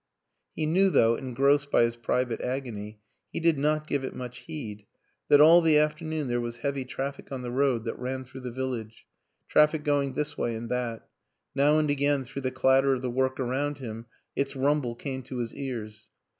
He 0.55 0.65
knew 0.65 0.89
though, 0.89 1.13
engrossed 1.13 1.69
by 1.69 1.83
his 1.83 1.95
private 1.95 2.41
agony, 2.41 3.01
he 3.31 3.39
did 3.39 3.59
not 3.59 3.85
give 3.85 4.03
it 4.03 4.15
much 4.15 4.39
heed, 4.39 4.87
that 5.27 5.39
all 5.39 5.61
the 5.61 5.77
afternoon 5.77 6.27
there 6.27 6.41
was 6.41 6.57
heavy 6.57 6.85
traffic 6.85 7.31
on 7.31 7.43
the 7.43 7.51
road 7.51 7.83
that 7.83 7.99
ran 7.99 8.23
through 8.23 8.41
the 8.41 8.49
village, 8.49 9.05
traffic 9.47 9.83
going 9.83 10.13
this 10.13 10.35
way 10.35 10.55
and 10.55 10.69
that; 10.69 11.07
now 11.53 11.77
and 11.77 11.91
again 11.91 12.23
through 12.23 12.41
the 12.41 12.49
clatter 12.51 12.95
of 12.95 13.03
the 13.03 13.11
work 13.11 13.39
around 13.39 13.77
him 13.77 14.07
its 14.35 14.55
rumble 14.55 14.95
came 14.95 15.21
to 15.21 15.37
his 15.37 15.53
ears. 15.53 16.09